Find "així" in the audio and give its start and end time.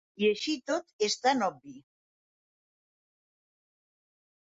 0.27-0.53